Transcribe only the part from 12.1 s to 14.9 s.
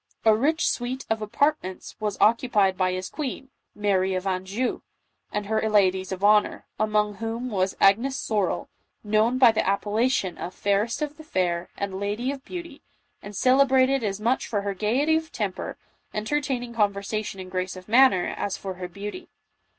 of Beauty," and celebrated as much for her